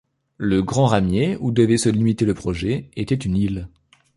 Le 0.39 0.63
Grand 0.63 0.87
Ramier, 0.87 1.37
ou 1.41 1.51
devait 1.51 1.77
se 1.77 1.87
limiter 1.89 2.25
le 2.25 2.33
projet, 2.33 2.89
était 2.95 3.13
une 3.13 3.37
île. 3.37 3.67